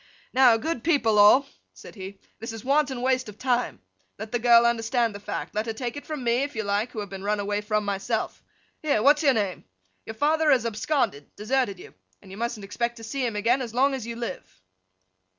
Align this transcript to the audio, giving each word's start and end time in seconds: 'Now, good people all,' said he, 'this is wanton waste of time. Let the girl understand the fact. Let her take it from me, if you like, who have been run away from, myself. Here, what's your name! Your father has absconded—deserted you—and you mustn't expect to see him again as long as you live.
'Now, 0.33 0.57
good 0.57 0.83
people 0.83 1.19
all,' 1.19 1.45
said 1.75 1.93
he, 1.93 2.19
'this 2.39 2.53
is 2.53 2.65
wanton 2.65 3.03
waste 3.03 3.29
of 3.29 3.37
time. 3.37 3.79
Let 4.17 4.31
the 4.31 4.39
girl 4.39 4.65
understand 4.65 5.13
the 5.13 5.19
fact. 5.19 5.53
Let 5.53 5.67
her 5.67 5.73
take 5.73 5.95
it 5.95 6.07
from 6.07 6.23
me, 6.23 6.37
if 6.41 6.55
you 6.55 6.63
like, 6.63 6.91
who 6.91 7.01
have 7.01 7.09
been 7.11 7.23
run 7.23 7.39
away 7.39 7.61
from, 7.61 7.85
myself. 7.85 8.41
Here, 8.81 9.03
what's 9.03 9.21
your 9.21 9.35
name! 9.35 9.63
Your 10.07 10.15
father 10.15 10.49
has 10.49 10.65
absconded—deserted 10.65 11.77
you—and 11.77 12.31
you 12.31 12.37
mustn't 12.37 12.63
expect 12.63 12.97
to 12.97 13.03
see 13.03 13.23
him 13.23 13.35
again 13.35 13.61
as 13.61 13.75
long 13.75 13.93
as 13.93 14.07
you 14.07 14.15
live. 14.15 14.59